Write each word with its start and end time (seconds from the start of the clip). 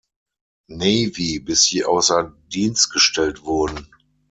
Navy 0.67 1.37
bis 1.37 1.65
sie 1.65 1.85
außer 1.85 2.33
Dienst 2.47 2.91
gestellt 2.91 3.43
wurden. 3.43 3.87